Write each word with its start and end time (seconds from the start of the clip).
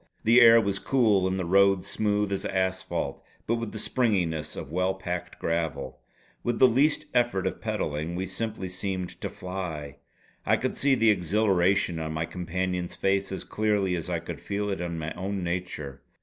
The 0.23 0.41
air 0.41 0.59
was 0.59 0.79
cool 0.79 1.27
and 1.27 1.37
the 1.37 1.45
road 1.45 1.85
smooth 1.85 2.31
as 2.31 2.43
asphalt, 2.43 3.21
but 3.45 3.57
with 3.57 3.71
the 3.71 3.77
springiness 3.77 4.55
of 4.55 4.71
well 4.71 4.95
packed 4.95 5.37
gravel. 5.37 5.99
With 6.41 6.57
the 6.57 6.67
least 6.67 7.05
effort 7.13 7.45
of 7.45 7.61
pedalling 7.61 8.15
we 8.15 8.25
simply 8.25 8.67
seemed 8.67 9.21
to 9.21 9.29
fly. 9.29 9.97
I 10.43 10.57
could 10.57 10.75
see 10.75 10.95
the 10.95 11.11
exhilaration 11.11 11.99
on 11.99 12.13
my 12.13 12.25
companion's 12.25 12.95
face 12.95 13.31
as 13.31 13.43
clearly 13.43 13.95
as 13.95 14.09
I 14.09 14.17
could 14.17 14.39
feel 14.39 14.71
it 14.71 14.81
in 14.81 14.97
my 14.97 15.13
own 15.13 15.43
nature. 15.43 16.01